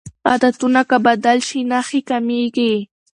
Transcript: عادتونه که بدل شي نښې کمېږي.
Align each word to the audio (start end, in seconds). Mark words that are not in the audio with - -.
عادتونه 0.29 0.81
که 0.89 0.97
بدل 1.07 1.37
شي 1.47 1.59
نښې 1.71 1.99
کمېږي. 2.09 2.73